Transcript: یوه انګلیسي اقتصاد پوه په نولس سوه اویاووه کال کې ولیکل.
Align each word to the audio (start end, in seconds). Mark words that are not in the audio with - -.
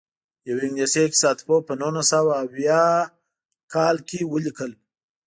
یوه 0.49 0.61
انګلیسي 0.65 0.99
اقتصاد 1.05 1.37
پوه 1.47 1.61
په 1.67 1.73
نولس 1.81 2.07
سوه 2.13 2.31
اویاووه 2.43 3.09
کال 3.73 3.97
کې 4.07 4.19
ولیکل. 4.31 4.71